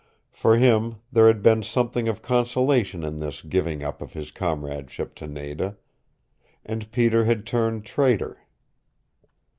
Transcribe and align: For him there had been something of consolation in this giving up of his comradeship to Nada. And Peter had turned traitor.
For 0.31 0.57
him 0.57 0.95
there 1.11 1.27
had 1.27 1.43
been 1.43 1.61
something 1.61 2.07
of 2.07 2.23
consolation 2.23 3.03
in 3.03 3.19
this 3.19 3.43
giving 3.43 3.83
up 3.83 4.01
of 4.01 4.13
his 4.13 4.31
comradeship 4.31 5.13
to 5.17 5.27
Nada. 5.27 5.77
And 6.65 6.91
Peter 6.91 7.25
had 7.25 7.45
turned 7.45 7.85
traitor. 7.85 8.39